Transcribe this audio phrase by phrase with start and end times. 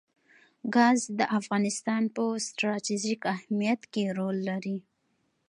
[0.75, 4.77] ګاز د افغانستان په ستراتیژیک اهمیت کې رول لري.